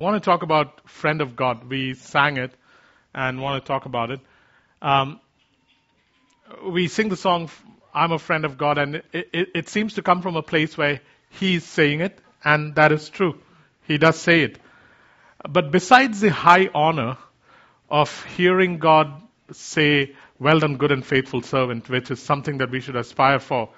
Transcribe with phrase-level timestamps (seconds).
[0.00, 1.68] I want to talk about friend of God.
[1.68, 2.52] We sang it
[3.12, 4.20] and want to talk about it.
[4.80, 5.18] Um,
[6.64, 7.50] we sing the song,
[7.92, 10.78] I'm a friend of God, and it, it, it seems to come from a place
[10.78, 11.00] where
[11.30, 13.40] He's saying it, and that is true.
[13.88, 14.60] He does say it.
[15.48, 17.18] But besides the high honor
[17.90, 19.20] of hearing God
[19.50, 23.70] say, Well done, good and faithful servant, which is something that we should aspire for,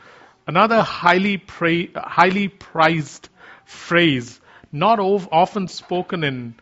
[0.46, 3.30] another highly, pra- highly prized
[3.64, 4.39] phrase
[4.73, 6.55] not often spoken in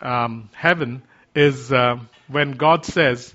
[0.00, 1.02] um, heaven
[1.34, 1.96] is uh,
[2.28, 3.34] when God says,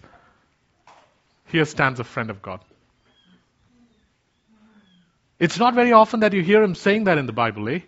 [1.45, 2.61] Here stands a friend of God.
[5.39, 7.79] It's not very often that you hear him saying that in the Bible, eh?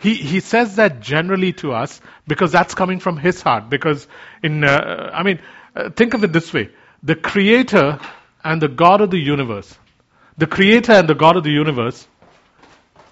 [0.00, 3.70] He, he says that generally to us because that's coming from his heart.
[3.70, 4.06] Because,
[4.42, 5.40] in, uh, I mean,
[5.74, 6.70] uh, think of it this way
[7.02, 8.00] the Creator
[8.42, 9.78] and the God of the universe,
[10.36, 12.06] the Creator and the God of the universe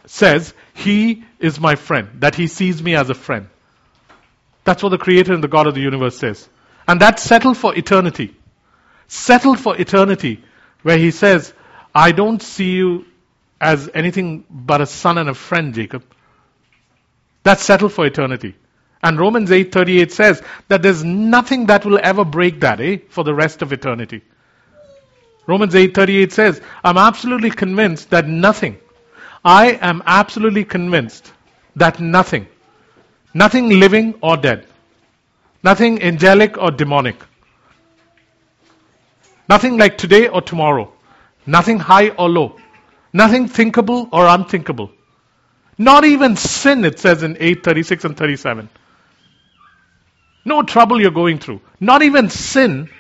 [0.06, 3.48] says, He is my friend, that He sees me as a friend.
[4.65, 6.48] That's what the Creator and the God of the universe says.
[6.87, 8.36] And that's settled for eternity.
[9.09, 10.42] Settled for eternity,
[10.83, 11.53] where He says,
[11.94, 13.06] I don't see you
[13.61, 16.05] as anything but a son and a friend, Jacob.
[17.44, 18.56] That's settled for eternity.
[19.03, 23.34] And Romans 8:38 says that there's nothing that will ever break that, eh, for the
[23.34, 24.22] rest of eternity.
[25.47, 28.78] Romans 8:38 says, I'm absolutely convinced that nothing
[29.44, 31.32] I am absolutely convinced
[31.76, 32.46] that nothing,
[33.34, 34.66] nothing living or dead,
[35.64, 37.16] nothing angelic or demonic,
[39.48, 40.92] nothing like today or tomorrow,
[41.46, 42.56] nothing high or low,
[43.12, 44.90] nothing thinkable or unthinkable,
[45.76, 48.68] not even sin, it says in 836 and 37.
[50.44, 51.60] No trouble you're going through.
[51.80, 52.90] Not even sin.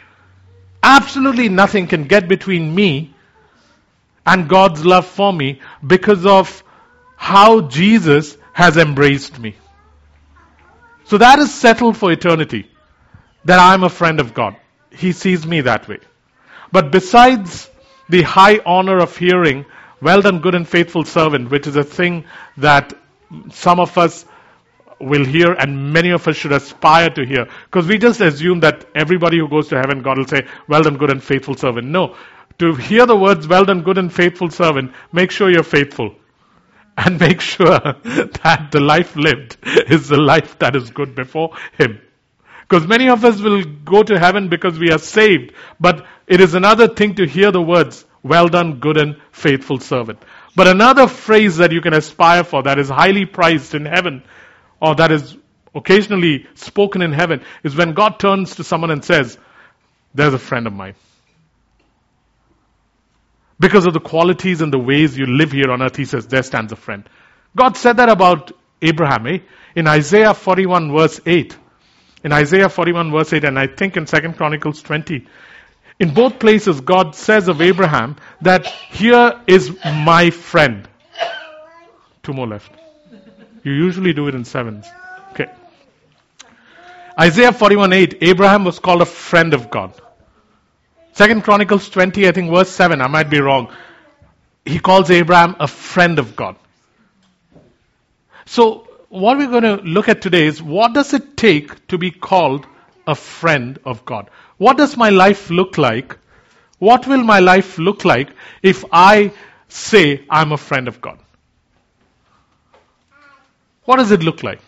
[0.82, 3.11] Absolutely nothing can get between me
[4.24, 6.62] and God's love for me because of
[7.16, 9.56] how Jesus has embraced me.
[11.04, 12.68] So that is settled for eternity.
[13.44, 14.56] That I'm a friend of God.
[14.90, 15.98] He sees me that way.
[16.70, 17.68] But besides
[18.08, 19.64] the high honor of hearing,
[20.00, 22.24] well done, good and faithful servant, which is a thing
[22.58, 22.94] that
[23.50, 24.24] some of us
[25.00, 27.48] will hear and many of us should aspire to hear.
[27.64, 30.96] Because we just assume that everybody who goes to heaven, God will say, well done,
[30.96, 31.88] good and faithful servant.
[31.88, 32.16] No
[32.62, 36.14] to hear the words, well done, good and faithful servant, make sure you're faithful.
[36.96, 42.00] And make sure that the life lived is the life that is good before Him.
[42.60, 46.54] Because many of us will go to heaven because we are saved, but it is
[46.54, 50.18] another thing to hear the words, well done, good and faithful servant.
[50.54, 54.22] But another phrase that you can aspire for that is highly prized in heaven,
[54.80, 55.36] or that is
[55.74, 59.36] occasionally spoken in heaven, is when God turns to someone and says,
[60.14, 60.94] There's a friend of mine.
[63.62, 66.42] Because of the qualities and the ways you live here on earth, he says, there
[66.42, 67.08] stands a friend.
[67.56, 68.50] God said that about
[68.82, 69.38] Abraham, eh?
[69.76, 71.56] In Isaiah 41 verse 8.
[72.24, 75.28] In Isaiah 41 verse 8, and I think in 2 Chronicles 20.
[76.00, 80.88] In both places, God says of Abraham that here is my friend.
[82.24, 82.72] Two more left.
[83.62, 84.86] You usually do it in sevens.
[85.30, 85.46] Okay.
[87.16, 89.94] Isaiah 41 8, Abraham was called a friend of God.
[91.12, 93.72] Second Chronicles 20, I think verse 7, I might be wrong.
[94.64, 96.56] He calls Abraham a friend of God.
[98.46, 102.10] So, what we're going to look at today is what does it take to be
[102.10, 102.66] called
[103.06, 104.30] a friend of God?
[104.56, 106.16] What does my life look like?
[106.78, 108.30] What will my life look like
[108.62, 109.32] if I
[109.68, 111.18] say I'm a friend of God?
[113.84, 114.60] What does it look like?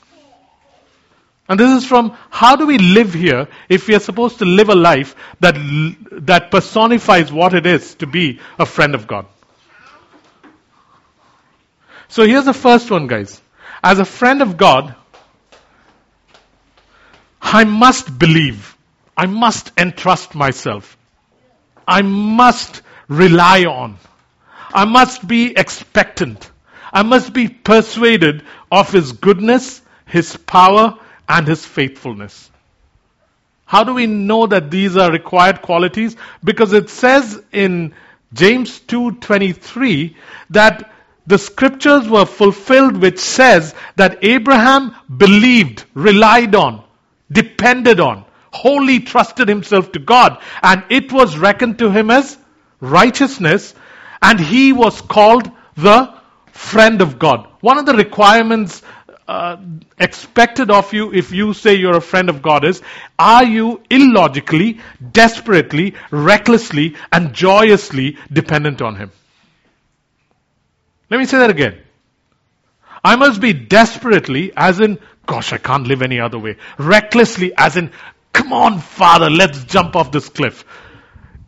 [1.49, 4.71] And this is from how do we live here if we are supposed to live
[4.71, 5.55] a life that,
[6.13, 9.27] that personifies what it is to be a friend of God.
[12.09, 13.41] So here's the first one, guys.
[13.83, 14.95] As a friend of God,
[17.43, 18.75] I must believe.
[19.17, 20.97] I must entrust myself.
[21.87, 23.99] I must rely on.
[24.73, 26.51] I must be expectant.
[26.93, 32.51] I must be persuaded of His goodness, His power, and his faithfulness.
[33.67, 36.17] How do we know that these are required qualities?
[36.43, 37.95] Because it says in
[38.33, 40.17] James 2:23
[40.51, 40.91] that
[41.27, 46.83] the scriptures were fulfilled which says that Abraham believed, relied on,
[47.33, 52.37] depended on, wholly trusted himself to God and it was reckoned to him as
[52.81, 53.75] righteousness
[54.21, 56.13] and he was called the
[56.53, 57.49] friend of God.
[57.61, 58.83] One of the requirements
[59.27, 59.57] uh,
[59.99, 62.83] expected of you if you say you're a friend of God is
[63.19, 64.81] are you illogically,
[65.13, 69.13] desperately, recklessly, and joyously dependent on Him?
[71.11, 71.81] Let me say that again.
[73.03, 76.57] I must be desperately, as in Gosh, I can't live any other way.
[76.79, 77.91] Recklessly, as in,
[78.33, 80.65] come on, Father, let's jump off this cliff.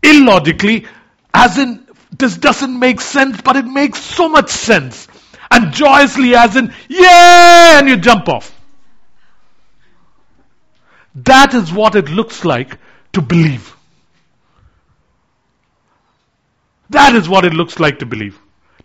[0.02, 0.86] Illogically,
[1.34, 1.86] as in,
[2.16, 5.08] this doesn't make sense, but it makes so much sense.
[5.56, 8.52] And joyously, as in, yeah, and you jump off.
[11.14, 12.78] That is what it looks like
[13.14, 13.74] to believe.
[16.90, 18.38] That is what it looks like to believe.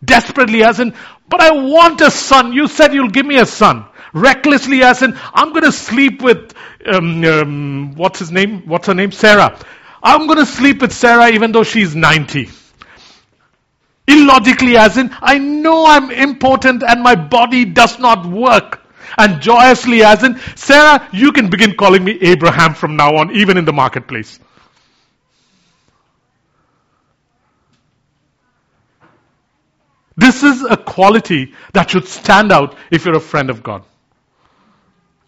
[0.03, 0.95] Desperately, as in,
[1.27, 2.53] but I want a son.
[2.53, 3.85] You said you'll give me a son.
[4.13, 6.53] Recklessly, as in, I'm going to sleep with,
[6.85, 8.61] um, um, what's his name?
[8.65, 9.11] What's her name?
[9.11, 9.59] Sarah.
[10.01, 12.49] I'm going to sleep with Sarah even though she's 90.
[14.07, 18.79] Illogically, as in, I know I'm important and my body does not work.
[19.17, 23.57] And joyously, as in, Sarah, you can begin calling me Abraham from now on, even
[23.57, 24.39] in the marketplace.
[30.17, 33.83] This is a quality that should stand out if you're a friend of God.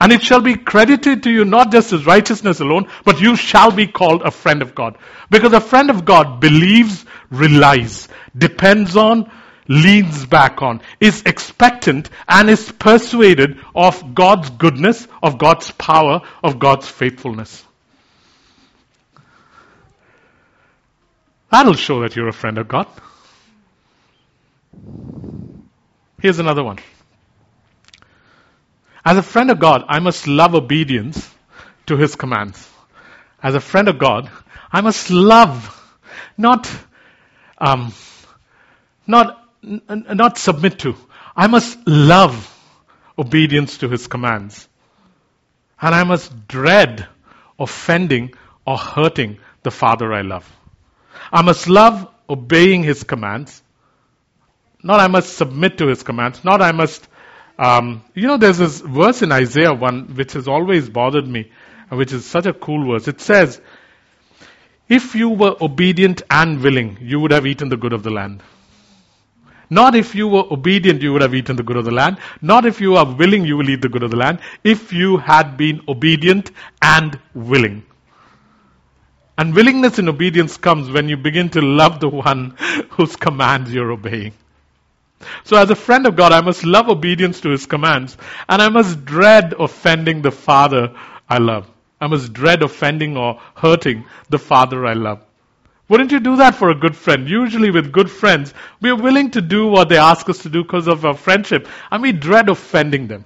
[0.03, 3.71] And it shall be credited to you not just as righteousness alone, but you shall
[3.71, 4.97] be called a friend of God.
[5.29, 9.31] Because a friend of God believes, relies, depends on,
[9.69, 16.59] leans back on, is expectant, and is persuaded of God's goodness, of God's power, of
[16.59, 17.63] God's faithfulness.
[21.49, 22.87] That'll show that you're a friend of God.
[26.19, 26.79] Here's another one.
[29.05, 31.29] As a friend of God, I must love obedience
[31.87, 32.69] to His commands.
[33.41, 34.29] As a friend of God,
[34.71, 35.81] I must love,
[36.37, 36.71] not,
[37.57, 37.93] um,
[39.05, 40.95] not, n- not submit to.
[41.35, 42.49] I must love
[43.17, 44.67] obedience to His commands.
[45.81, 47.07] And I must dread
[47.59, 48.33] offending
[48.65, 50.49] or hurting the Father I love.
[51.31, 53.61] I must love obeying His commands.
[54.81, 56.43] Not I must submit to His commands.
[56.45, 57.05] Not I must
[57.57, 61.51] um, you know, there's this verse in Isaiah 1 which has always bothered me,
[61.89, 63.07] which is such a cool verse.
[63.07, 63.61] It says,
[64.89, 68.41] If you were obedient and willing, you would have eaten the good of the land.
[69.69, 72.17] Not if you were obedient, you would have eaten the good of the land.
[72.41, 74.39] Not if you are willing, you will eat the good of the land.
[74.63, 76.51] If you had been obedient
[76.81, 77.83] and willing.
[79.37, 82.55] And willingness and obedience comes when you begin to love the one
[82.91, 84.33] whose commands you're obeying.
[85.43, 88.17] So as a friend of God, I must love obedience to His commands,
[88.47, 90.93] and I must dread offending the Father
[91.29, 91.69] I love.
[91.99, 95.23] I must dread offending or hurting the Father I love.
[95.89, 97.29] Wouldn't you do that for a good friend?
[97.29, 100.63] Usually with good friends, we are willing to do what they ask us to do
[100.63, 103.25] because of our friendship, and we dread offending them.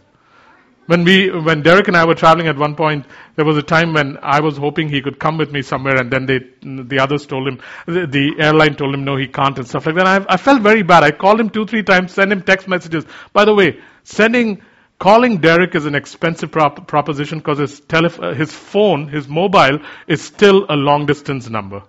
[0.88, 3.06] When we, when Derek and I were traveling at one point,
[3.36, 6.10] there was a time when I was hoping he could come with me somewhere, and
[6.10, 9.68] then they, the others told him, the, the airline told him no, he can't, and
[9.68, 10.08] stuff like that.
[10.08, 11.04] I, I felt very bad.
[11.04, 13.06] I called him two, three times, sent him text messages.
[13.34, 14.62] By the way, sending,
[14.98, 20.22] calling Derek is an expensive prop, proposition because his telef- his phone, his mobile, is
[20.22, 21.84] still a long distance number.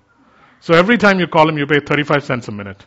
[0.60, 2.84] So every time you call him, you pay 35 cents a minute.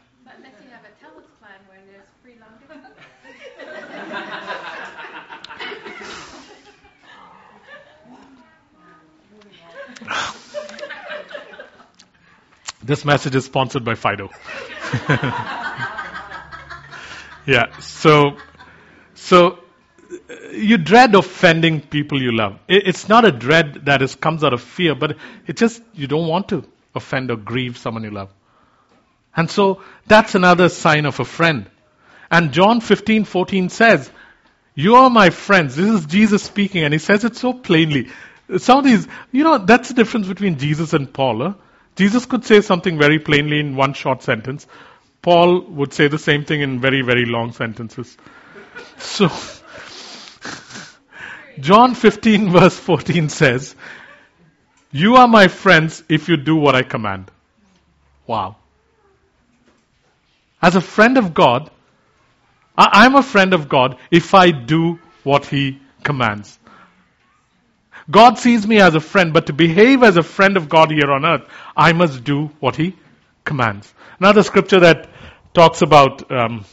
[12.92, 14.30] This message is sponsored by Fido.
[17.46, 18.36] yeah, so,
[19.14, 19.60] so
[20.52, 22.60] you dread offending people you love.
[22.68, 25.16] It's not a dread that is, comes out of fear, but
[25.48, 28.30] it just, you don't want to offend or grieve someone you love.
[29.38, 31.72] And so that's another sign of a friend.
[32.30, 34.12] And John 15, 14 says,
[34.76, 35.78] You are my friends.
[35.78, 38.10] This is Jesus speaking, and he says it so plainly.
[38.58, 41.40] Some of these, you know, that's the difference between Jesus and Paul.
[41.40, 41.54] Huh?
[41.96, 44.66] Jesus could say something very plainly in one short sentence.
[45.22, 48.18] Paul would say the same thing in very, very long sentences.
[48.98, 49.30] So,
[51.60, 53.76] John 15 verse 14 says,
[54.92, 57.30] You are my friends if you do what I command.
[58.26, 58.56] Wow.
[60.62, 61.70] As a friend of God,
[62.78, 66.58] I'm a friend of God if I do what He commands.
[68.12, 71.12] God sees me as a friend, but to behave as a friend of God here
[71.12, 71.44] on earth,
[71.76, 72.96] I must do what He
[73.46, 73.92] commands.
[74.20, 75.10] Another scripture that
[75.54, 76.66] talks about um,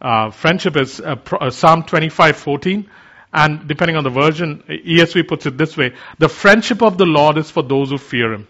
[0.00, 2.86] uh, friendship is uh, uh, Psalm 25:14,
[3.32, 7.38] and depending on the version, ESV puts it this way: "The friendship of the Lord
[7.38, 8.48] is for those who fear Him.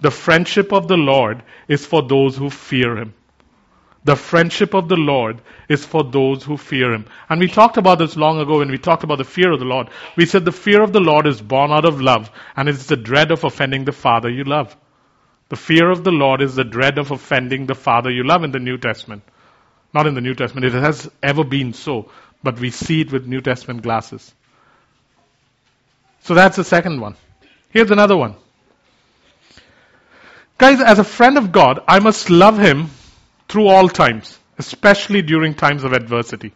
[0.00, 3.14] The friendship of the Lord is for those who fear Him."
[4.04, 7.06] The friendship of the Lord is for those who fear Him.
[7.28, 9.64] And we talked about this long ago when we talked about the fear of the
[9.64, 9.88] Lord.
[10.14, 12.98] We said the fear of the Lord is born out of love, and it's the
[12.98, 14.76] dread of offending the Father you love.
[15.48, 18.52] The fear of the Lord is the dread of offending the Father you love in
[18.52, 19.22] the New Testament.
[19.94, 22.10] Not in the New Testament, it has ever been so,
[22.42, 24.34] but we see it with New Testament glasses.
[26.24, 27.16] So that's the second one.
[27.70, 28.34] Here's another one.
[30.58, 32.90] Guys, as a friend of God, I must love Him
[33.54, 36.52] through all times, especially during times of adversity.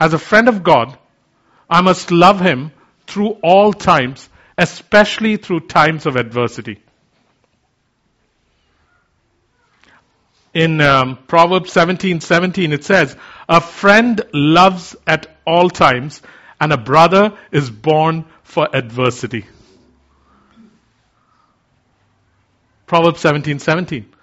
[0.00, 0.98] As a friend of God,
[1.70, 2.72] I must love Him
[3.06, 6.82] through all times, especially through times of adversity.
[10.52, 13.16] In um, Proverbs 17 17, it says,
[13.48, 16.20] A friend loves at all times,
[16.60, 19.46] and a brother is born for adversity.
[22.86, 24.14] Proverbs 17 17.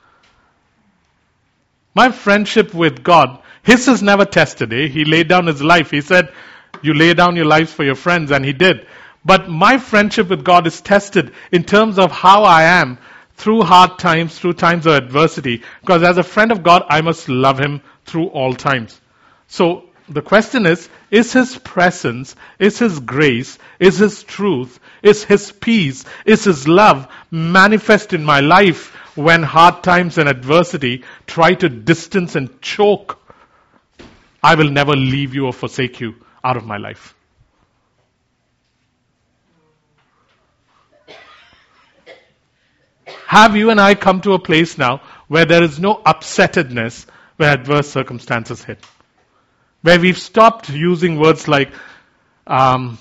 [1.95, 4.73] My friendship with God, his is never tested.
[4.73, 4.87] Eh?
[4.87, 5.91] He laid down his life.
[5.91, 6.31] He said,
[6.81, 8.85] You lay down your lives for your friends, and he did.
[9.23, 12.99] But my friendship with God is tested in terms of how I am
[13.37, 15.63] through hard times, through times of adversity.
[15.81, 18.99] Because as a friend of God, I must love him through all times.
[19.47, 25.51] So the question is, is his presence, is his grace, is his truth, is his
[25.51, 31.69] peace, is his love manifest in my life when hard times and adversity try to
[31.69, 33.19] distance and choke?
[34.43, 37.15] I will never leave you or forsake you out of my life.
[43.27, 47.05] Have you and I come to a place now where there is no upsettedness
[47.37, 48.85] when adverse circumstances hit?
[49.85, 51.71] where we've stopped using words like,
[52.47, 52.97] um,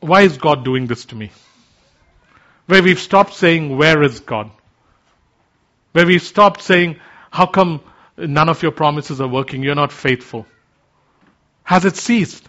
[0.00, 1.30] why is God doing this to me?
[2.64, 4.50] Where we've stopped saying, where is God?
[5.94, 6.96] Where we've stopped saying,
[7.30, 7.80] how come
[8.16, 9.62] none of your promises are working?
[9.62, 10.44] You're not faithful.
[11.62, 12.48] Has it ceased?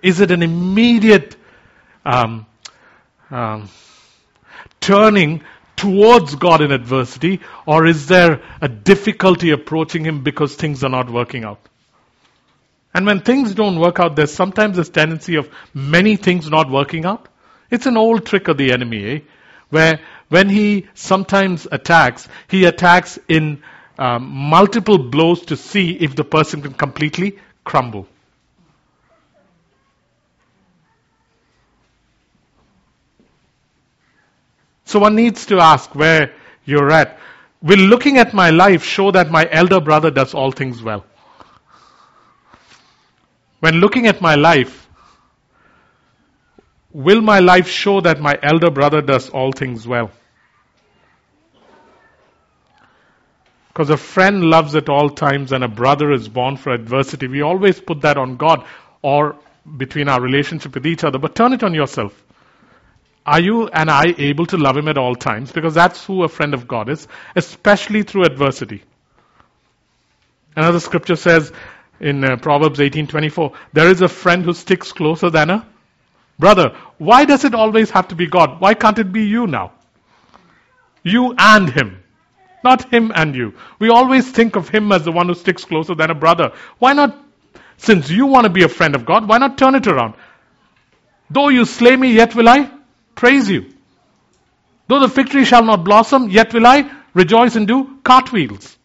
[0.00, 1.34] Is it an immediate
[2.04, 2.46] um,
[3.32, 3.68] um,
[4.80, 5.42] turning
[5.74, 11.10] towards God in adversity, or is there a difficulty approaching Him because things are not
[11.10, 11.58] working out?
[12.94, 17.04] And when things don't work out, there's sometimes this tendency of many things not working
[17.04, 17.27] out.
[17.70, 19.20] It's an old trick of the enemy, eh?
[19.70, 23.62] Where when he sometimes attacks, he attacks in
[23.98, 28.06] um, multiple blows to see if the person can completely crumble.
[34.84, 36.32] So one needs to ask where
[36.64, 37.18] you're at.
[37.60, 41.04] Will looking at my life show that my elder brother does all things well?
[43.60, 44.87] When looking at my life,
[46.92, 50.10] will my life show that my elder brother does all things well?
[53.68, 57.28] Because a friend loves at all times and a brother is born for adversity.
[57.28, 58.64] We always put that on God
[59.02, 59.36] or
[59.76, 62.24] between our relationship with each other, but turn it on yourself.
[63.24, 65.52] Are you and I able to love Him at all times?
[65.52, 68.82] Because that's who a friend of God is, especially through adversity.
[70.56, 71.52] Another scripture says
[72.00, 75.66] in uh, Proverbs 18:24, there is a friend who sticks closer than a
[76.38, 76.76] brother.
[76.98, 78.60] Why does it always have to be God?
[78.60, 79.72] Why can't it be you now?
[81.02, 82.02] You and him.
[82.64, 83.54] Not him and you.
[83.78, 86.52] We always think of him as the one who sticks closer than a brother.
[86.78, 87.16] Why not,
[87.76, 90.14] since you want to be a friend of God, why not turn it around?
[91.30, 92.70] Though you slay me, yet will I
[93.14, 93.72] praise you.
[94.88, 98.76] Though the fig tree shall not blossom, yet will I rejoice and do cartwheels.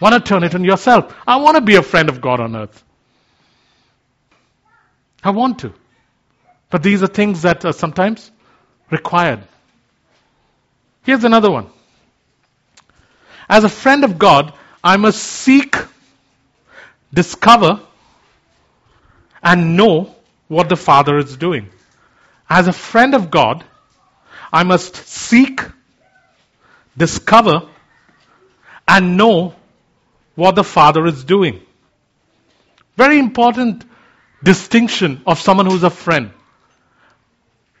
[0.00, 1.14] Want to turn it on yourself.
[1.26, 2.82] I want to be a friend of God on earth.
[5.22, 5.72] I want to.
[6.70, 8.30] But these are things that are sometimes
[8.90, 9.40] required.
[11.04, 11.68] Here's another one.
[13.48, 14.52] As a friend of God,
[14.82, 15.76] I must seek,
[17.12, 17.80] discover,
[19.42, 20.14] and know
[20.48, 21.68] what the Father is doing.
[22.48, 23.64] As a friend of God,
[24.52, 25.60] I must seek,
[26.96, 27.68] discover,
[28.86, 29.54] and know
[30.34, 31.60] what the Father is doing.
[32.96, 33.84] Very important
[34.42, 36.30] distinction of someone who's a friend.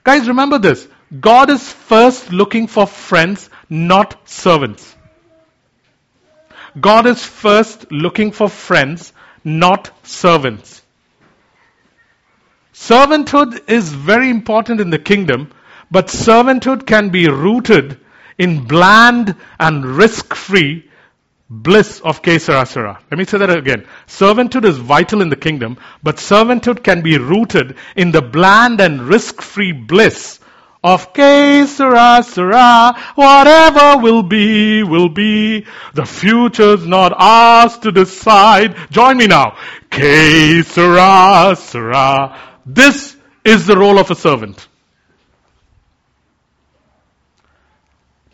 [0.04, 0.86] Guys, remember this.
[1.20, 4.96] God is first looking for friends, not servants.
[6.80, 9.12] God is first looking for friends,
[9.44, 10.82] not servants.
[12.72, 15.52] Servanthood is very important in the kingdom,
[15.90, 18.00] but servanthood can be rooted
[18.38, 20.90] in bland and risk-free
[21.52, 23.86] bliss of Sera Let me say that again.
[24.06, 29.02] Servanthood is vital in the kingdom, but servanthood can be rooted in the bland and
[29.02, 30.40] risk-free bliss
[30.82, 32.24] of Sera
[33.14, 35.66] Whatever will be, will be.
[35.94, 38.74] The future's not ours to decide.
[38.90, 39.58] Join me now.
[40.64, 41.54] Sera
[42.64, 44.68] this is the role of a servant.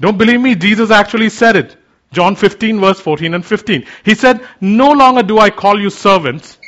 [0.00, 0.54] Don't believe me?
[0.54, 1.76] Jesus actually said it.
[2.12, 3.84] John 15 verse 14 and 15.
[4.04, 6.58] He said, No longer do I call you servants,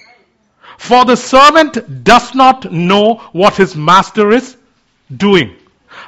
[0.79, 4.57] for the servant does not know what his master is
[5.15, 5.57] doing.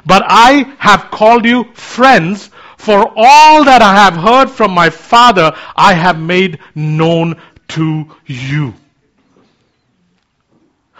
[0.05, 5.53] But I have called you friends, for all that I have heard from my Father
[5.75, 8.73] I have made known to you.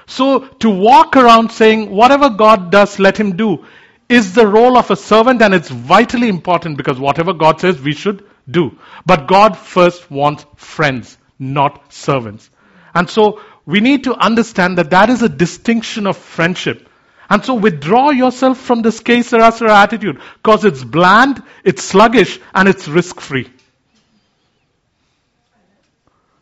[0.06, 3.66] So to walk around saying, whatever God does, let him do,
[4.10, 7.94] is the role of a servant and it's vitally important because whatever God says, we
[7.94, 8.78] should do.
[9.06, 12.50] But God first wants friends, not servants.
[12.94, 16.90] And so we need to understand that that is a distinction of friendship.
[17.30, 22.88] And so withdraw yourself from this sera attitude because it's bland, it's sluggish, and it's
[22.88, 23.50] risk free.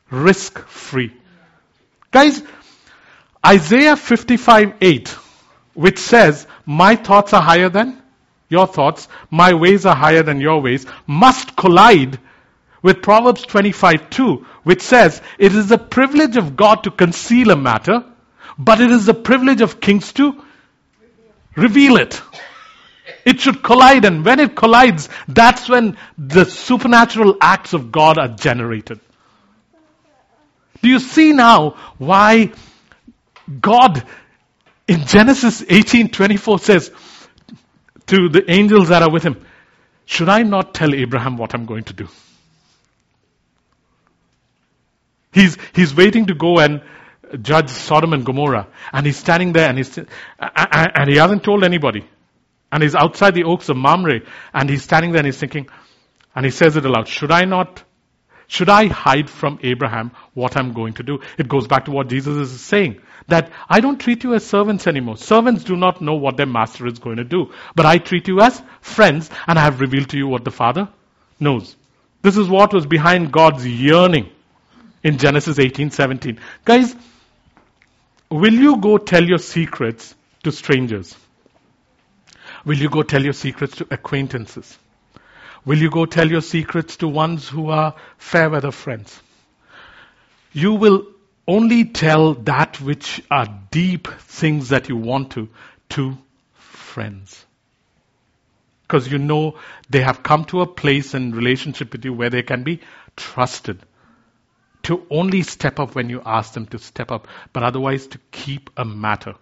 [0.10, 1.14] Risk free.
[2.12, 2.44] Guys,
[3.46, 5.18] Isaiah 55 8,
[5.74, 8.02] which says, My thoughts are higher than
[8.50, 12.20] your thoughts, my ways are higher than your ways, must collide
[12.82, 17.56] with Proverbs 25 2, which says, It is the privilege of God to conceal a
[17.56, 18.04] matter,
[18.58, 20.44] but it is the privilege of kings to
[21.56, 22.22] reveal it.
[23.24, 28.30] It should collide, and when it collides, that's when the supernatural acts of God are
[28.30, 29.00] generated.
[30.82, 32.52] Do you see now why
[33.60, 34.04] God
[34.92, 36.92] in Genesis 18:24 says
[38.08, 39.38] to the angels that are with him,
[40.06, 42.08] "Should I not tell Abraham what I'm going to do?"
[45.34, 46.82] He's, he's waiting to go and
[47.42, 48.68] judge Sodom and Gomorrah.
[48.92, 52.06] And he's standing there and he's, and he hasn't told anybody.
[52.72, 54.22] And he's outside the oaks of Mamre
[54.54, 55.68] and he's standing there and he's thinking,
[56.36, 57.84] and he says it aloud, should I not,
[58.52, 61.20] should I hide from Abraham what I'm going to do?
[61.38, 63.00] It goes back to what Jesus is saying.
[63.30, 65.16] That I don't treat you as servants anymore.
[65.16, 67.54] Servants do not know what their master is going to do.
[67.76, 70.90] But I treat you as friends and I have revealed to you what the Father
[71.40, 71.78] knows.
[72.24, 74.30] This is what was behind God's yearning
[75.02, 76.38] in Genesis 18:17.
[76.66, 76.94] Guys,
[78.30, 81.16] will you go tell your secrets to strangers?
[82.66, 84.78] Will you go tell your secrets to acquaintances?
[85.66, 89.22] Will you go tell your secrets to ones who are fair weather friends?
[90.54, 91.06] You will
[91.48, 95.50] only tell that which are deep things that you want to
[95.90, 96.18] to
[96.54, 97.46] friends.
[98.84, 99.58] Because you know
[99.90, 102.82] they have come to a place in relationship with you where they can be
[103.16, 103.80] trusted
[104.84, 108.70] to only step up when you ask them to step up, but otherwise to keep
[108.78, 109.36] a matter.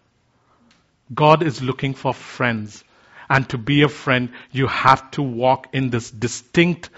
[1.14, 2.84] God is looking for friends.
[3.30, 6.90] And to be a friend, you have to walk in this distinct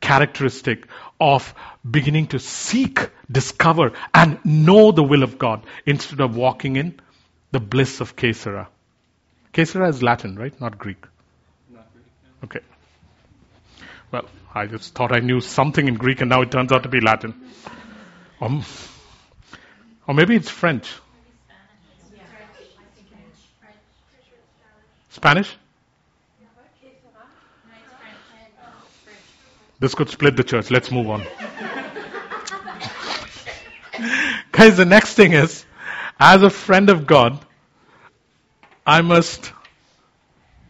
[0.00, 0.86] characteristic
[1.20, 1.54] of
[1.88, 7.00] beginning to seek, discover, and know the will of God instead of walking in
[7.50, 8.68] the bliss of que sera.
[9.52, 10.58] Que sera is Latin, right?
[10.60, 11.04] Not Greek.
[11.72, 12.04] Not Greek.
[12.44, 12.60] Okay.
[14.12, 16.88] Well, I just thought I knew something in Greek and now it turns out to
[16.88, 17.34] be Latin.
[18.40, 18.64] Um,
[20.06, 20.92] or maybe it's French.
[25.10, 25.56] Spanish?
[29.80, 30.70] This could split the church.
[30.70, 31.20] Let's move on.
[34.52, 35.64] Guys, the next thing is,
[36.18, 37.38] as a friend of God,
[38.84, 39.52] I must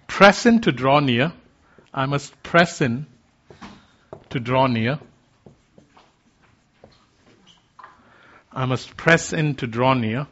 [0.06, 1.32] press in to draw near.
[1.94, 3.06] I must press in
[4.30, 4.98] to draw near.
[8.52, 10.26] I must press in to draw near.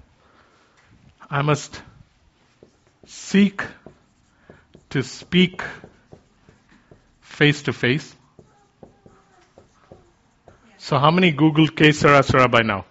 [1.31, 1.81] I must
[3.07, 3.63] seek
[4.91, 5.63] to speak
[7.21, 8.16] face to face.
[10.87, 12.85] So, how many Google sera sera by now?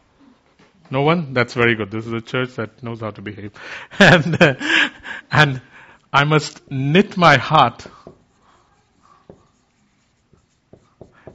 [0.91, 1.33] No one?
[1.33, 1.91] That's very good.
[1.91, 3.51] This is a church that knows how to behave.
[3.99, 4.55] And, uh,
[5.31, 5.61] and
[6.11, 7.87] I must knit my heart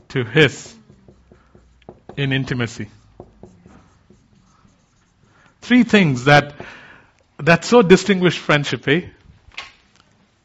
[0.08, 0.74] to His
[2.16, 2.88] in intimacy
[5.70, 6.54] three things that
[7.38, 9.02] that so distinguish friendship, eh?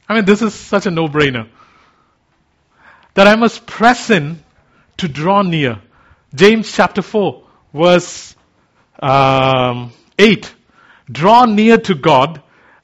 [0.08, 1.47] I mean, this is such a no-brainer.
[3.15, 4.43] That I must press in
[4.97, 5.82] to draw near.
[6.36, 7.43] James chapter 4,
[7.74, 8.36] verse
[9.02, 10.54] um, 8.
[11.10, 12.41] Draw near to God,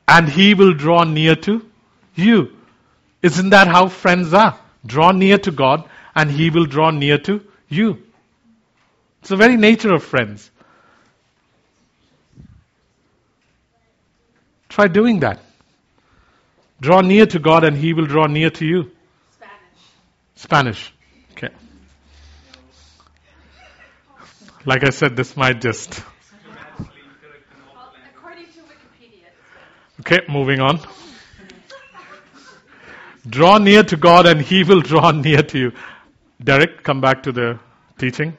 [0.07, 1.65] and He will draw near to
[2.15, 2.55] you.
[3.21, 4.59] Isn't that how friends are?
[4.85, 8.01] Draw near to God, and He will draw near to you.
[9.21, 10.49] It's the very nature of friends.
[14.69, 15.39] Try doing that.
[16.79, 18.91] Draw near to God and He will draw near to you.
[19.33, 19.61] Spanish.
[20.35, 20.93] Spanish.
[21.33, 21.49] Okay.
[24.63, 26.03] Like I said, this might just.
[26.77, 26.87] Well,
[28.15, 29.25] according to Wikipedia,
[30.01, 30.79] Okay, moving on.
[33.27, 35.71] Draw near to God and He will draw near to you.
[36.43, 37.59] Derek, come back to the
[37.97, 38.37] teaching.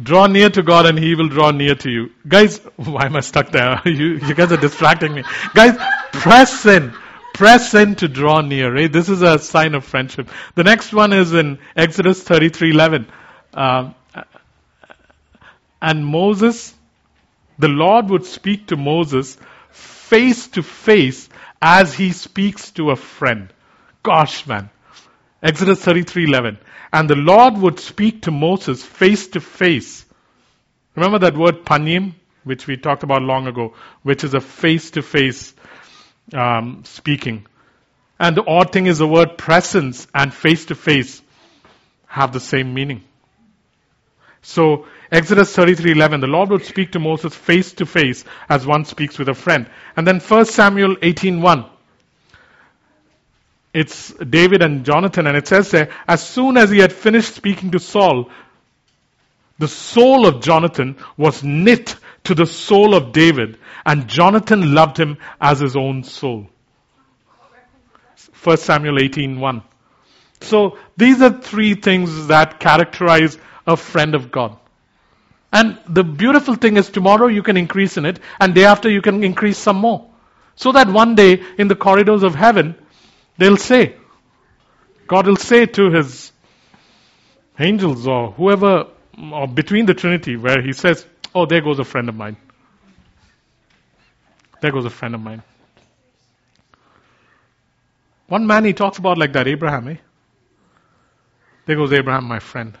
[0.00, 2.10] draw near to God and He will draw near to you.
[2.26, 3.80] Guys, why am I stuck there?
[3.84, 5.22] you, you guys are distracting me.
[5.54, 5.76] Guys,
[6.12, 6.92] press in.
[7.34, 8.72] Press in to draw near.
[8.72, 8.90] Right?
[8.90, 10.28] This is a sign of friendship.
[10.54, 13.06] The next one is in Exodus 33:11.
[13.52, 13.90] Uh,
[15.82, 16.72] and Moses,
[17.58, 19.36] the Lord would speak to Moses
[19.70, 21.28] face to face
[21.60, 23.52] as he speaks to a friend.
[24.04, 24.70] Gosh, man.
[25.42, 26.58] Exodus 33:11.
[26.92, 30.04] And the Lord would speak to Moses face to face.
[30.94, 35.02] Remember that word panim, which we talked about long ago, which is a face to
[35.02, 35.52] face
[36.32, 37.46] Um, speaking.
[38.18, 41.20] And the odd thing is the word presence and face to face
[42.06, 43.02] have the same meaning.
[44.40, 49.18] So Exodus 33:11 the Lord would speak to Moses face to face as one speaks
[49.18, 49.68] with a friend.
[49.96, 51.70] And then 1 Samuel 18:1
[53.72, 57.72] it's David and Jonathan and it says there as soon as he had finished speaking
[57.72, 58.30] to Saul
[59.58, 65.18] the soul of Jonathan was knit to the soul of David and Jonathan loved him
[65.40, 66.48] as his own soul.
[68.42, 69.62] 1 Samuel 18:1
[70.40, 74.56] So these are three things that characterize a friend of God.
[75.52, 79.00] And the beautiful thing is tomorrow you can increase in it, and day after you
[79.00, 80.10] can increase some more.
[80.56, 82.74] So that one day in the corridors of heaven,
[83.38, 83.96] they'll say,
[85.06, 86.32] God will say to his
[87.58, 88.86] angels or whoever,
[89.32, 92.36] or between the Trinity, where he says, Oh, there goes a friend of mine.
[94.60, 95.42] There goes a friend of mine.
[98.28, 99.96] One man he talks about like that, Abraham, eh?
[101.66, 102.76] There goes Abraham, my friend.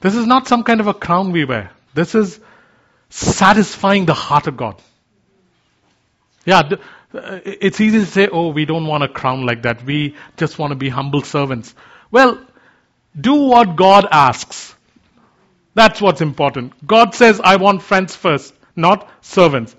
[0.00, 1.70] This is not some kind of a crown we wear.
[1.92, 2.40] This is
[3.10, 4.80] satisfying the heart of God.
[6.46, 6.62] Yeah,
[7.12, 9.84] uh, it's easy to say, oh, we don't want a crown like that.
[9.84, 11.74] We just want to be humble servants.
[12.10, 12.40] Well,
[13.18, 14.74] do what God asks.
[15.74, 16.86] That's what's important.
[16.86, 19.74] God says, I want friends first, not servants.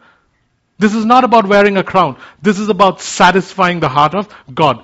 [0.79, 2.17] This is not about wearing a crown.
[2.41, 4.83] This is about satisfying the heart of God.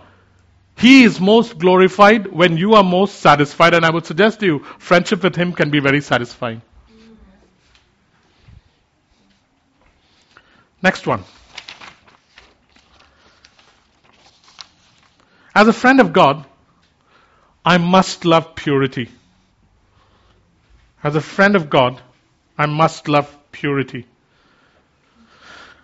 [0.77, 4.59] He is most glorified when you are most satisfied, and I would suggest to you,
[4.77, 6.61] friendship with Him can be very satisfying.
[10.83, 11.23] Next one.
[15.55, 16.45] As a friend of God,
[17.67, 19.09] I must love purity.
[21.03, 22.01] As a friend of God,
[22.57, 24.05] I must love purity.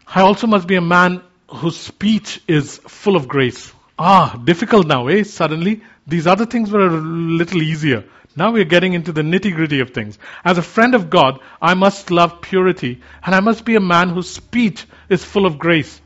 [0.08, 3.74] I also must be a man whose speech is full of grace.
[4.00, 5.24] Ah, difficult now, eh?
[5.24, 7.02] Suddenly, these other things were a
[7.42, 8.06] little easier.
[8.34, 10.18] Now we're getting into the nitty gritty of things.
[10.46, 14.08] As a friend of God, I must love purity, and I must be a man
[14.08, 16.00] whose speech is full of grace.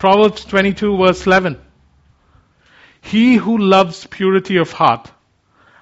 [0.00, 1.60] Proverbs 22, verse 11.
[3.02, 5.10] He who loves purity of heart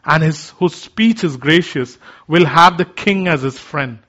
[0.05, 4.01] and his, whose speech is gracious will have the king as his friend.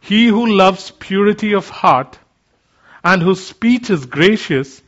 [0.00, 2.18] He who loves purity of heart
[3.02, 4.82] and whose speech is gracious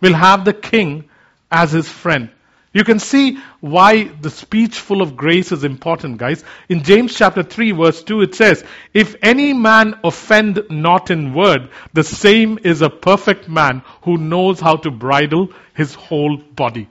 [0.00, 1.08] will have the king
[1.50, 2.30] as his friend.
[2.72, 6.42] You can see why the speech full of grace is important, guys.
[6.70, 11.68] In James chapter 3 verse 2 it says, If any man offend not in word,
[11.92, 16.88] the same is a perfect man who knows how to bridle his whole body.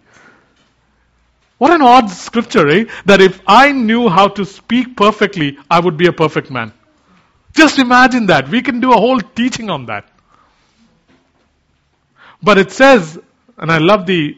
[1.58, 2.86] What an odd scripture, eh?
[3.06, 6.74] That if I knew how to speak perfectly, I would be a perfect man.
[7.54, 8.50] Just imagine that.
[8.50, 10.08] We can do a whole teaching on that.
[12.42, 13.20] But it says,
[13.58, 14.38] and I love the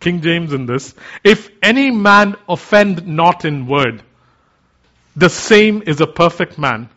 [0.00, 4.02] King James in this, if any man offend not in word,
[5.16, 6.88] the same is a perfect man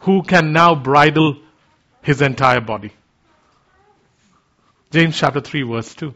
[0.00, 1.36] who can now bridle
[2.02, 2.92] his entire body.
[4.90, 6.14] James chapter 3 verse 2.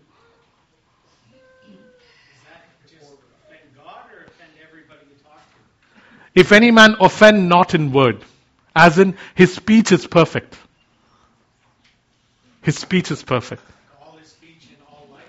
[6.35, 8.23] If any man offend not in word,
[8.75, 10.55] as in his speech is perfect.
[12.61, 13.63] His speech is perfect.
[14.03, 15.25] All his speech in all life.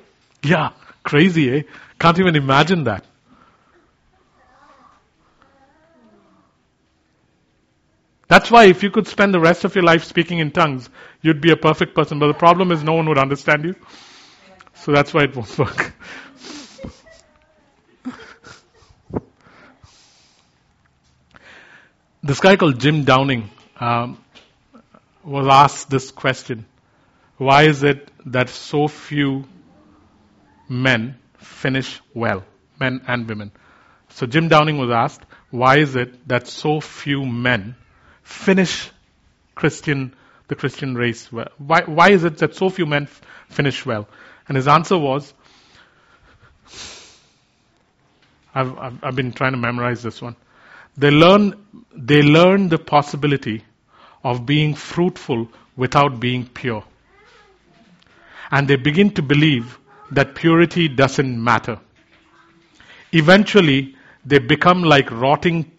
[0.48, 0.70] Yeah,
[1.04, 1.64] crazy, eh?
[2.00, 3.04] Can't even imagine that.
[8.30, 10.90] That's why if you could spend the rest of your life speaking in tongues,
[11.22, 12.20] you'd be a perfect person.
[12.20, 13.76] But the problem is no one would understand you.
[14.76, 15.94] So that's why it won't work.
[22.24, 24.18] this guy called Jim Downing um,
[25.24, 26.66] was asked this question
[27.38, 29.46] why is it that so few
[30.70, 32.44] men finish well,
[32.80, 33.52] men and women?
[34.10, 37.76] So Jim Downing was asked, why is it that so few men
[38.24, 38.90] finish
[39.56, 40.14] Christian,
[40.48, 41.32] the Christian race?
[41.32, 41.50] well?
[41.58, 44.08] Why, why is it that so few men f- finish well?
[44.48, 45.34] And his answer was,
[48.54, 50.36] I've, I've, I've been trying to memorize this one.
[50.98, 51.54] They learn,
[51.96, 53.64] they learn the possibility
[54.24, 56.84] of being fruitful without being pure.
[58.50, 59.77] And they begin to believe
[60.12, 61.80] that purity doesn't matter.
[63.12, 65.72] Eventually, they become like rotting,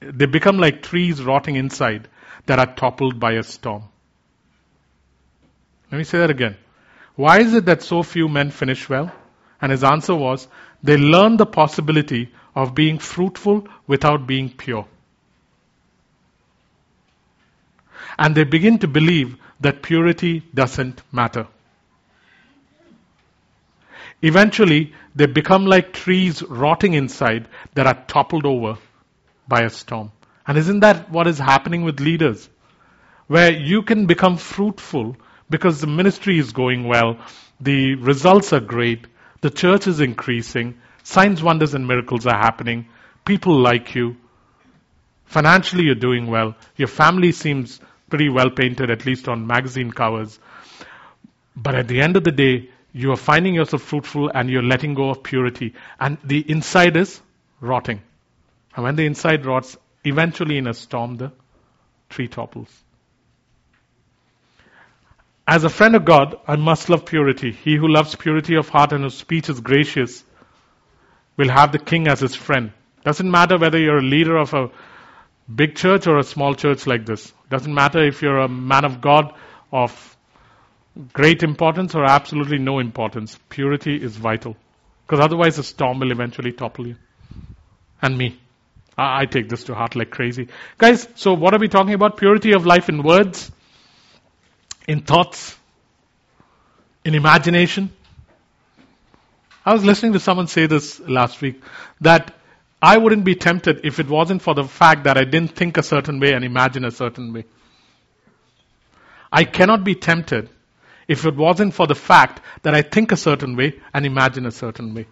[0.00, 2.08] they become like trees rotting inside
[2.46, 3.84] that are toppled by a storm.
[5.90, 6.56] Let me say that again.
[7.14, 9.12] Why is it that so few men finish well?
[9.60, 10.48] And his answer was,
[10.82, 14.86] they learn the possibility of being fruitful without being pure.
[18.18, 21.46] And they begin to believe that purity doesn't matter.
[24.22, 28.78] Eventually, they become like trees rotting inside that are toppled over
[29.48, 30.12] by a storm.
[30.46, 32.48] And isn't that what is happening with leaders?
[33.26, 35.16] Where you can become fruitful
[35.50, 37.18] because the ministry is going well,
[37.60, 39.06] the results are great,
[39.40, 42.86] the church is increasing, signs, wonders, and miracles are happening,
[43.24, 44.16] people like you,
[45.26, 50.38] financially you're doing well, your family seems pretty well painted, at least on magazine covers.
[51.56, 54.94] But at the end of the day, you are finding yourself fruitful and you're letting
[54.94, 55.74] go of purity.
[55.98, 57.20] And the inside is
[57.60, 58.02] rotting.
[58.74, 61.32] And when the inside rots, eventually in a storm, the
[62.10, 62.68] tree topples.
[65.46, 67.52] As a friend of God, I must love purity.
[67.52, 70.22] He who loves purity of heart and whose speech is gracious
[71.36, 72.72] will have the king as his friend.
[73.04, 74.70] Doesn't matter whether you're a leader of a
[75.52, 77.32] big church or a small church like this.
[77.50, 79.34] Doesn't matter if you're a man of God
[79.72, 80.11] of
[81.12, 83.38] great importance or absolutely no importance.
[83.48, 84.56] Purity is vital.
[85.06, 86.96] Because otherwise the storm will eventually topple you.
[88.00, 88.38] And me.
[88.96, 90.48] I, I take this to heart like crazy.
[90.78, 92.16] Guys, so what are we talking about?
[92.16, 93.50] Purity of life in words,
[94.86, 95.56] in thoughts,
[97.04, 97.90] in imagination.
[99.64, 101.62] I was listening to someone say this last week
[102.00, 102.34] that
[102.80, 105.84] I wouldn't be tempted if it wasn't for the fact that I didn't think a
[105.84, 107.44] certain way and imagine a certain way.
[109.30, 110.50] I cannot be tempted
[111.12, 114.50] if it wasn't for the fact that I think a certain way and imagine a
[114.50, 115.06] certain way.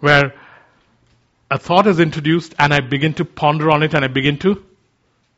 [0.00, 0.34] Where
[1.50, 4.62] a thought is introduced and I begin to ponder on it and I begin to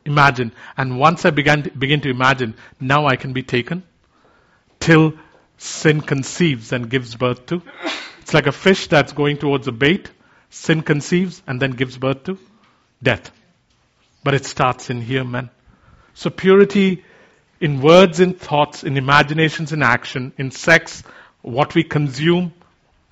[0.04, 0.52] imagine.
[0.76, 3.84] And once I began to, begin to imagine, now I can be taken
[4.80, 5.14] till
[5.58, 7.62] sin conceives and gives birth to.
[8.20, 10.10] It's like a fish that's going towards a bait.
[10.50, 12.38] Sin conceives and then gives birth to
[13.02, 13.30] death.
[14.24, 15.50] But it starts in here, man.
[16.14, 17.04] So purity
[17.62, 21.04] in words, in thoughts, in imaginations, in action, in sex,
[21.42, 22.52] what we consume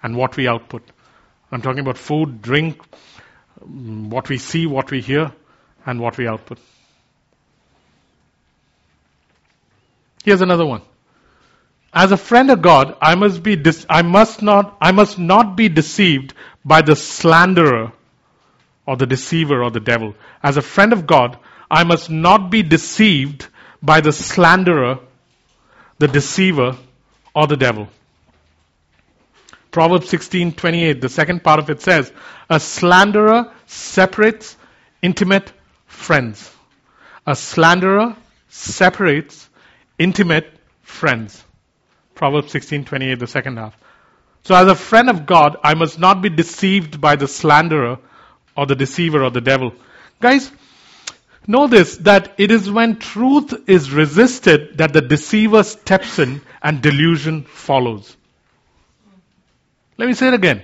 [0.03, 0.83] and what we output.
[1.53, 2.83] I'm talking about food, drink,
[3.65, 5.33] mm, what we see, what we hear,
[5.87, 6.59] and what we output.
[10.25, 10.83] Here's another one.
[11.93, 13.57] As a friend of God, I must be
[13.89, 16.35] I must not I must not be deceived
[16.65, 17.93] by the slanderer
[18.85, 20.15] or the deceiver or the devil.
[20.43, 21.39] As a friend of God,
[21.71, 23.47] I must not be deceived
[23.83, 24.99] by the slanderer,
[25.99, 26.77] the deceiver,
[27.35, 27.89] or the devil.
[29.71, 32.13] Proverbs 16:28, the second part of it says,
[32.49, 34.57] "A slanderer separates
[35.01, 35.53] intimate
[35.87, 36.51] friends."
[37.27, 38.17] A slanderer
[38.49, 39.49] separates
[39.99, 41.43] intimate friends.
[42.15, 43.77] Proverbs 16:28, the second half.
[44.43, 47.99] So as a friend of God, I must not be deceived by the slanderer
[48.57, 49.75] or the deceiver or the devil.
[50.21, 50.51] Guys,
[51.51, 56.81] know this, that it is when truth is resisted that the deceiver steps in and
[56.81, 58.17] delusion follows.
[59.99, 60.63] Let me say it again.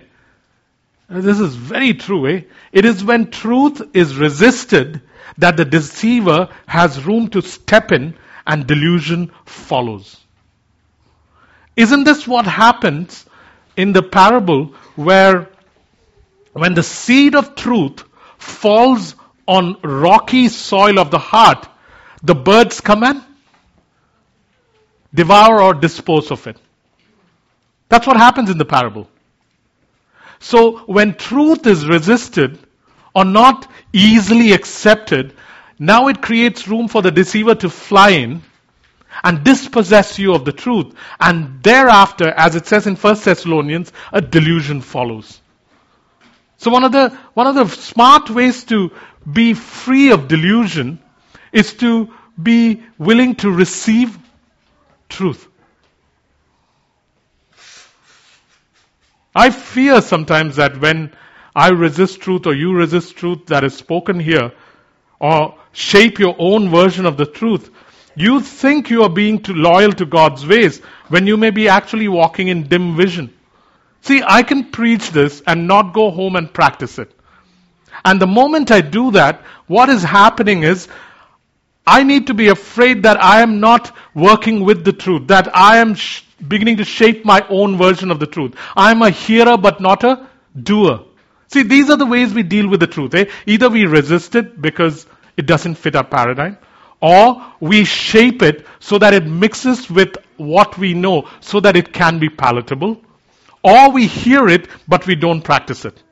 [1.08, 2.42] This is very true, eh?
[2.72, 5.02] It is when truth is resisted
[5.38, 8.14] that the deceiver has room to step in
[8.46, 10.16] and delusion follows.
[11.76, 13.26] Isn't this what happens
[13.76, 15.48] in the parable where
[16.52, 18.02] when the seed of truth
[18.38, 19.14] falls
[19.46, 21.68] on rocky soil of the heart,
[22.22, 23.22] the birds come and
[25.14, 26.56] devour or dispose of it.
[27.88, 29.08] That's what happens in the parable.
[30.38, 32.58] So when truth is resisted
[33.14, 35.34] or not easily accepted,
[35.78, 38.42] now it creates room for the deceiver to fly in
[39.24, 40.94] and dispossess you of the truth.
[41.18, 45.40] And thereafter, as it says in 1 Thessalonians, a delusion follows.
[46.58, 48.90] So one of the, one of the smart ways to
[49.30, 50.98] be free of delusion
[51.52, 54.16] is to be willing to receive
[55.08, 55.46] truth.
[59.34, 61.12] I fear sometimes that when
[61.54, 64.52] I resist truth or you resist truth that is spoken here,
[65.18, 67.70] or shape your own version of the truth.
[68.14, 72.08] You think you are being too loyal to God's ways when you may be actually
[72.08, 73.32] walking in dim vision.
[74.02, 77.12] See, I can preach this and not go home and practice it.
[78.04, 80.88] And the moment I do that, what is happening is
[81.86, 85.78] I need to be afraid that I am not working with the truth, that I
[85.78, 88.54] am sh- beginning to shape my own version of the truth.
[88.76, 90.26] I am a hearer but not a
[90.60, 91.00] doer.
[91.48, 93.14] See, these are the ways we deal with the truth.
[93.14, 93.26] Eh?
[93.46, 95.06] Either we resist it because
[95.36, 96.58] it doesn't fit our paradigm,
[97.00, 101.92] or we shape it so that it mixes with what we know so that it
[101.92, 103.00] can be palatable,
[103.62, 106.02] or we hear it but we don't practice it.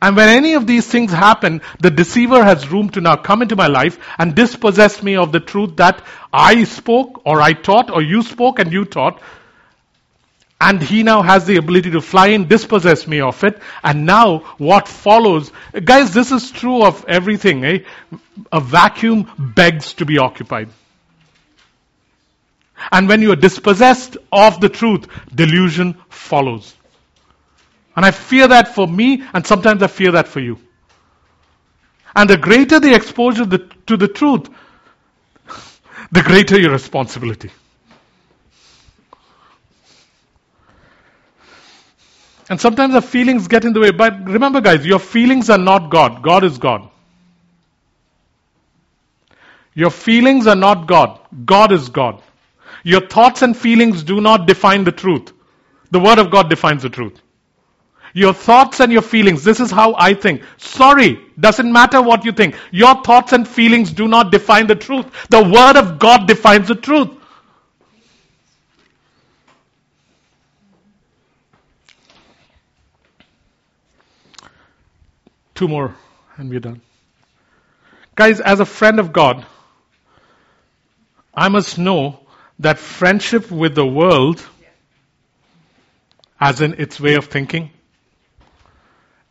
[0.00, 3.56] And when any of these things happen, the deceiver has room to now come into
[3.56, 8.00] my life and dispossess me of the truth that I spoke or I taught or
[8.00, 9.20] you spoke and you taught.
[10.60, 13.60] And he now has the ability to fly in, dispossess me of it.
[13.82, 15.52] And now what follows,
[15.84, 17.64] guys, this is true of everything.
[17.64, 17.78] Eh?
[18.52, 20.68] A vacuum begs to be occupied.
[22.92, 26.74] And when you are dispossessed of the truth, delusion follows.
[27.98, 30.56] And I fear that for me, and sometimes I fear that for you.
[32.14, 34.48] And the greater the exposure to the truth,
[36.12, 37.50] the greater your responsibility.
[42.48, 43.90] And sometimes our feelings get in the way.
[43.90, 46.22] But remember, guys, your feelings are not God.
[46.22, 46.88] God is God.
[49.74, 51.18] Your feelings are not God.
[51.44, 52.22] God is God.
[52.84, 55.32] Your thoughts and feelings do not define the truth.
[55.90, 57.20] The Word of God defines the truth.
[58.18, 59.44] Your thoughts and your feelings.
[59.44, 60.42] This is how I think.
[60.56, 62.56] Sorry, doesn't matter what you think.
[62.72, 65.06] Your thoughts and feelings do not define the truth.
[65.30, 67.10] The Word of God defines the truth.
[75.54, 75.94] Two more,
[76.36, 76.80] and we're done.
[78.16, 79.46] Guys, as a friend of God,
[81.32, 82.26] I must know
[82.58, 84.44] that friendship with the world,
[86.40, 87.70] as in its way of thinking,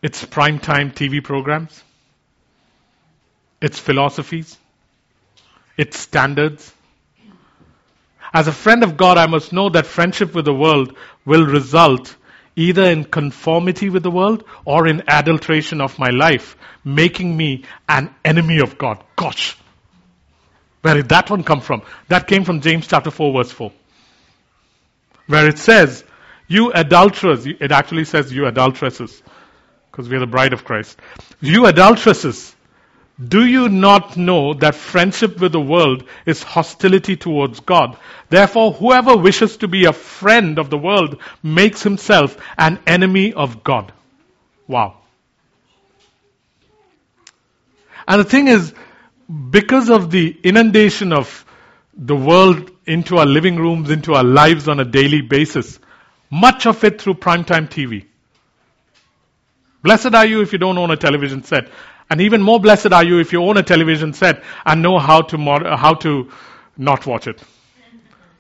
[0.02, 1.84] its primetime TV programs,
[3.62, 4.58] its philosophies,
[5.78, 6.74] its standards.
[8.34, 12.16] As a friend of God, I must know that friendship with the world will result
[12.56, 18.14] either in conformity with the world or in adulteration of my life, making me an
[18.26, 19.04] enemy of God.
[19.16, 19.58] Gosh.
[20.82, 21.84] Where did that one come from?
[22.08, 23.72] That came from James chapter 4 verse 4.
[25.28, 26.04] Where it says,
[26.48, 29.22] you adulterers, it actually says you adulteresses
[29.98, 31.00] because we are the bride of Christ.
[31.42, 32.56] You adulteresses,
[33.28, 37.98] do you not know that friendship with the world is hostility towards God?
[38.30, 43.64] Therefore, whoever wishes to be a friend of the world makes himself an enemy of
[43.64, 43.92] God.
[44.68, 44.98] Wow.
[48.08, 48.72] And the thing is,
[49.50, 51.44] because of the inundation of
[51.96, 55.80] the world into our living rooms, into our lives on a daily basis,
[56.30, 58.06] much of it through primetime TV,
[59.84, 61.70] Blessed are you if you don't own a television set.
[62.10, 65.22] And even more blessed are you if you own a television set and know how
[65.24, 66.32] to, mod- how to
[66.78, 67.42] not watch it.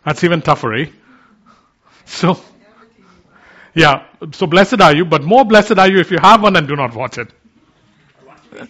[0.05, 0.85] That's even tougher, eh?
[2.05, 2.39] So,
[3.73, 6.67] yeah, so blessed are you, but more blessed are you if you have one and
[6.67, 7.29] do not watch it.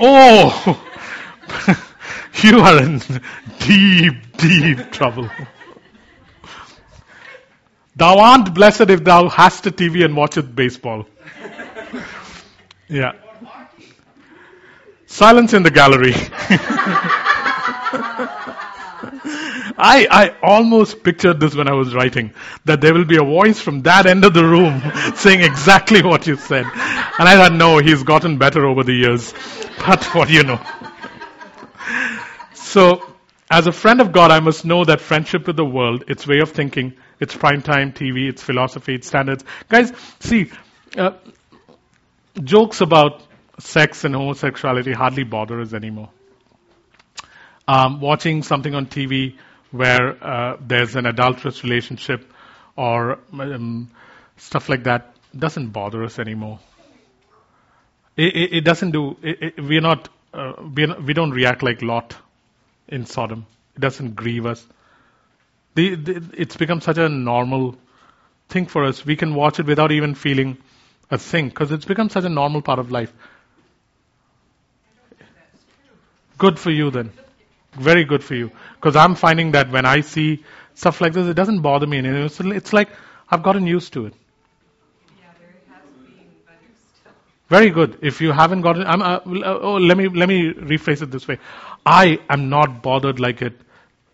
[0.00, 0.86] oh,
[2.42, 2.98] you are in
[3.58, 5.28] deep, deep trouble.
[7.96, 11.06] Thou art blessed if thou hast a TV and watcheth baseball.
[12.88, 13.12] yeah.
[15.06, 16.14] Silence in the gallery.
[19.84, 22.32] I, I almost pictured this when I was writing,
[22.64, 24.80] that there will be a voice from that end of the room
[25.16, 26.64] saying exactly what you said.
[26.64, 29.34] And I thought, no, he's gotten better over the years.
[29.84, 30.60] But what do you know?
[32.54, 33.02] So,
[33.50, 36.38] as a friend of God, I must know that friendship with the world, its way
[36.38, 39.44] of thinking, its primetime TV, its philosophy, its standards.
[39.68, 40.50] Guys, see,
[40.98, 41.12] uh,
[42.42, 43.22] jokes about
[43.60, 46.10] sex and homosexuality hardly bother us anymore.
[47.68, 49.36] Um, watching something on TV
[49.70, 52.28] where uh, there's an adulterous relationship
[52.76, 53.92] or um,
[54.36, 56.58] stuff like that doesn't bother us anymore.
[58.16, 59.16] It, it, it doesn't do.
[59.22, 60.08] It, we're not.
[60.34, 62.16] Uh, we're, we don't react like Lot
[62.88, 63.46] in Sodom.
[63.76, 64.66] It doesn't grieve us.
[65.74, 67.76] The, the, it's become such a normal
[68.48, 69.04] thing for us.
[69.04, 70.58] We can watch it without even feeling
[71.10, 73.12] a thing because it's become such a normal part of life.
[76.38, 77.12] Good for you then.
[77.74, 78.50] Very good for you.
[78.74, 80.44] Because I'm finding that when I see
[80.74, 81.98] stuff like this, it doesn't bother me.
[81.98, 82.26] anymore.
[82.26, 82.90] It's, it's like
[83.30, 84.14] I've gotten used to it.
[87.48, 87.98] Very good.
[88.00, 91.38] If you haven't gotten, uh, oh, let me let me rephrase it this way.
[91.84, 93.52] I am not bothered like it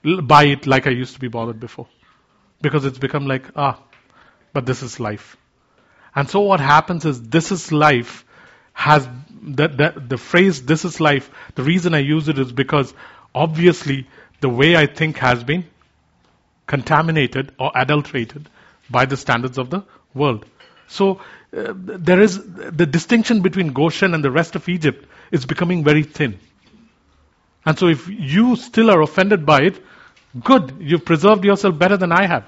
[0.03, 1.89] by it like I used to be bothered before,
[2.61, 3.81] because it's become like ah,
[4.53, 5.37] but this is life.
[6.15, 8.25] And so what happens is this is life
[8.73, 9.09] has
[9.43, 11.31] the, the, the phrase this is life.
[11.55, 12.95] The reason I use it is because
[13.35, 14.07] obviously
[14.41, 15.65] the way I think has been
[16.67, 18.49] contaminated or adulterated
[18.91, 19.85] by the standards of the
[20.15, 20.47] world.
[20.87, 21.21] So
[21.57, 26.03] uh, there is the distinction between Goshen and the rest of Egypt is becoming very
[26.03, 26.39] thin.
[27.69, 29.85] And so if you still are offended by it,
[30.43, 32.47] good, you've preserved yourself better than I have.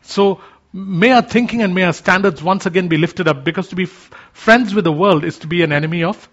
[0.00, 0.40] So
[0.72, 3.82] may our thinking and may our standards once again be lifted up because to be
[3.82, 6.26] f- friends with the world is to be an enemy of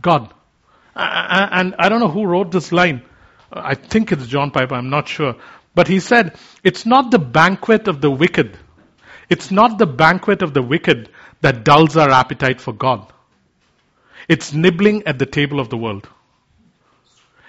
[0.00, 0.32] God.
[0.94, 3.02] And I don't know who wrote this line.
[3.52, 5.34] I think it's John Piper, I'm not sure.
[5.74, 8.56] But he said, it's not the banquet of the wicked.
[9.28, 11.08] It's not the banquet of the wicked
[11.40, 13.12] that dulls our appetite for God.
[14.28, 16.08] It's nibbling at the table of the world.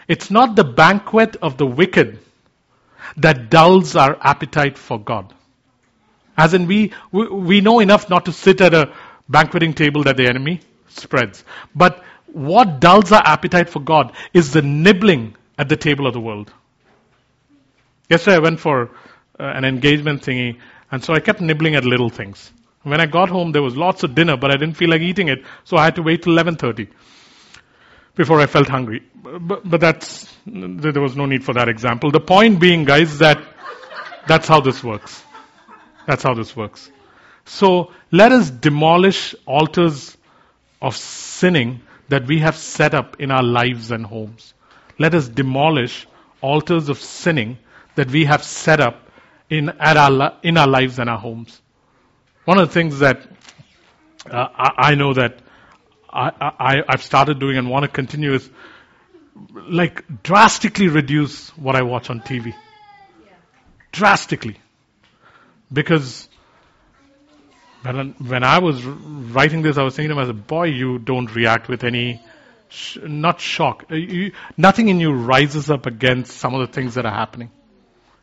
[0.07, 2.19] It's not the banquet of the wicked
[3.17, 5.33] that dulls our appetite for God.
[6.37, 8.93] As in, we, we know enough not to sit at a
[9.29, 11.43] banqueting table that the enemy spreads.
[11.75, 16.19] But what dulls our appetite for God is the nibbling at the table of the
[16.19, 16.51] world.
[18.09, 18.89] Yesterday I went for
[19.39, 20.59] uh, an engagement thingy,
[20.91, 22.51] and so I kept nibbling at little things.
[22.83, 25.27] When I got home, there was lots of dinner, but I didn't feel like eating
[25.27, 26.87] it, so I had to wait till 11:30
[28.15, 29.03] before I felt hungry.
[29.15, 32.11] But, but that's there was no need for that example.
[32.11, 33.41] The point being, guys, that
[34.27, 35.23] that's how this works.
[36.07, 36.89] That's how this works.
[37.45, 40.17] So let us demolish altars
[40.81, 44.53] of sinning that we have set up in our lives and homes.
[44.99, 46.07] Let us demolish
[46.41, 47.57] altars of sinning
[47.95, 49.09] that we have set up
[49.49, 51.61] in, at our, in our lives and our homes.
[52.45, 53.21] One of the things that
[54.29, 55.37] uh, I, I, know that
[56.11, 58.49] I, I've started doing and want to continue is
[59.53, 62.53] like drastically reduce what I watch on TV.
[63.91, 64.57] Drastically.
[65.71, 66.27] Because
[67.83, 71.67] when, when I was writing this, I was thinking to myself, boy, you don't react
[71.67, 72.21] with any,
[72.69, 73.85] sh- not shock.
[73.91, 77.51] Uh, you, nothing in you rises up against some of the things that are happening.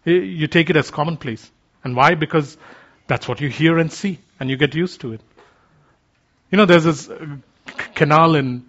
[0.04, 1.50] You take it as commonplace.
[1.84, 2.14] And why?
[2.14, 2.56] Because
[3.08, 5.20] that's what you hear and see, and you get used to it.
[6.50, 7.36] You know, there's this uh,
[7.94, 8.66] canal in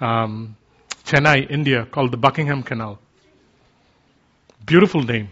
[0.00, 0.56] um,
[1.04, 2.98] Chennai, India, called the Buckingham Canal.
[4.64, 5.28] Beautiful name.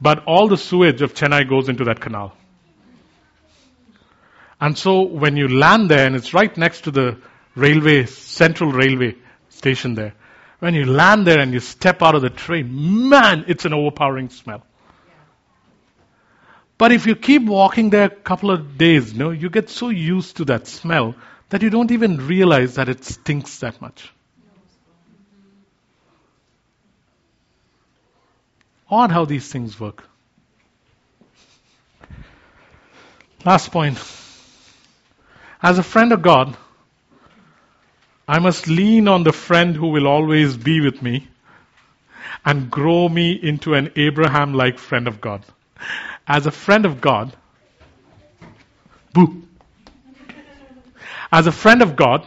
[0.00, 2.34] But all the sewage of Chennai goes into that canal.
[4.60, 7.18] And so when you land there, and it's right next to the
[7.54, 9.16] railway, central railway
[9.48, 10.14] station there,
[10.60, 14.28] when you land there and you step out of the train, man, it's an overpowering
[14.28, 14.62] smell.
[16.80, 20.38] But if you keep walking there a couple of days, no, you get so used
[20.38, 21.14] to that smell
[21.50, 24.10] that you don't even realize that it stinks that much.
[28.88, 30.02] Odd how these things work.
[33.44, 33.98] Last point.
[35.62, 36.56] As a friend of God,
[38.26, 41.28] I must lean on the friend who will always be with me
[42.42, 45.44] and grow me into an Abraham like friend of God
[46.30, 47.32] as a friend of God,
[49.12, 49.42] boo.
[51.32, 52.24] As a friend of God,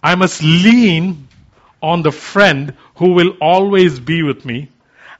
[0.00, 1.26] I must lean
[1.82, 4.68] on the friend who will always be with me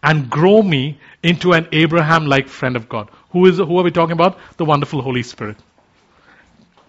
[0.05, 3.11] and grow me into an Abraham like friend of God.
[3.31, 4.39] Who is who are we talking about?
[4.57, 5.57] The wonderful Holy Spirit.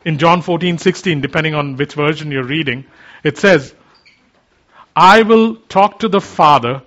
[0.05, 2.85] In John 14, 16, depending on which version you're reading,
[3.23, 3.73] it says,
[4.95, 6.83] I will talk to the Father,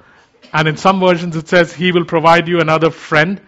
[0.52, 3.40] and in some versions it says, He will provide you another friend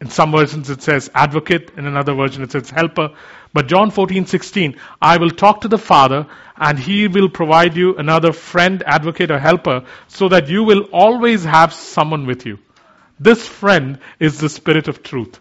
[0.00, 3.10] in some versions it says advocate, in another version it says helper.
[3.52, 6.26] But John 14, 16, I will talk to the Father
[6.56, 11.44] and he will provide you another friend, advocate, or helper so that you will always
[11.44, 12.58] have someone with you.
[13.18, 15.38] This friend is the Spirit of truth.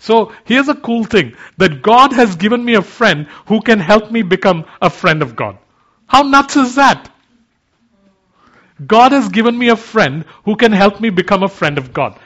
[0.00, 4.10] So here's a cool thing that God has given me a friend who can help
[4.10, 5.58] me become a friend of God.
[6.06, 7.10] How nuts is that?
[8.84, 12.18] God has given me a friend who can help me become a friend of God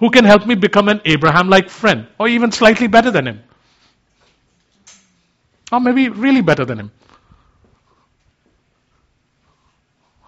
[0.00, 3.42] who can help me become an Abraham like friend, or even slightly better than him.
[5.70, 6.90] Or maybe really better than him.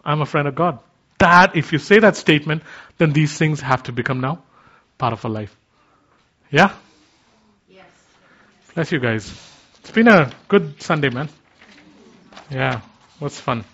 [0.04, 0.78] I'm a friend of God.
[1.18, 2.62] That, if you say that statement,
[2.98, 4.42] then these things have to become now
[4.98, 5.56] part of our life.
[6.50, 6.74] Yeah?
[7.68, 7.86] Yes.
[8.74, 9.32] Bless you guys.
[9.80, 11.28] It's been a good Sunday, man.
[12.50, 12.82] Yeah,
[13.20, 13.64] was fun.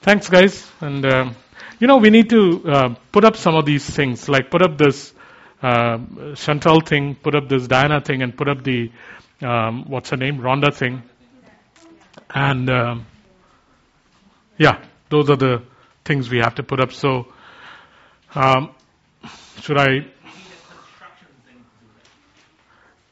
[0.00, 0.70] Thanks, guys.
[0.80, 1.04] And.
[1.04, 1.36] Um,
[1.78, 4.76] you know, we need to uh, put up some of these things, like put up
[4.76, 5.12] this
[5.62, 5.98] uh,
[6.34, 8.90] Chantal thing, put up this Diana thing, and put up the
[9.42, 11.02] um, what's her name, Rhonda thing,
[12.34, 13.06] and um,
[14.58, 15.62] yeah, those are the
[16.04, 16.92] things we have to put up.
[16.92, 17.32] So,
[18.34, 18.74] um,
[19.60, 20.06] should I?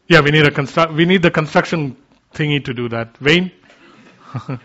[0.06, 0.92] Yeah, we need a construct.
[0.92, 1.96] We need the construction
[2.34, 3.20] thingy to do that.
[3.20, 3.52] Wayne.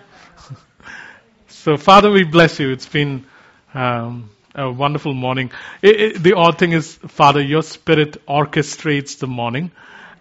[1.47, 2.71] so, Father, we bless you.
[2.71, 3.25] It's been
[3.73, 5.51] um, a wonderful morning.
[5.81, 9.71] It, it, the odd thing is, Father, your Spirit orchestrates the morning,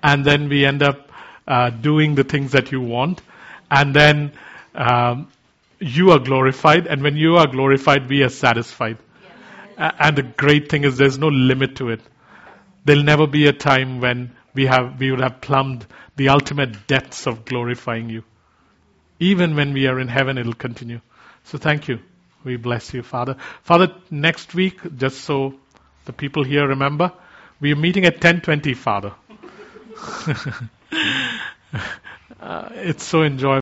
[0.03, 1.11] and then we end up
[1.47, 3.21] uh, doing the things that you want,
[3.71, 4.33] and then
[4.75, 5.29] um,
[5.79, 8.99] you are glorified, and when you are glorified, we are satisfied.
[9.77, 12.01] And the great thing is, there's no limit to it.
[12.85, 15.87] There'll never be a time when we have we will have plumbed
[16.17, 18.23] the ultimate depths of glorifying you.
[19.19, 21.01] Even when we are in heaven, it'll continue.
[21.45, 22.01] So thank you.
[22.45, 23.37] We bless you, Father.
[23.63, 25.55] Father, next week, just so
[26.05, 27.13] the people here remember,
[27.61, 29.13] we are meeting at 10:20, Father.
[32.41, 33.61] uh, it's so enjoyable.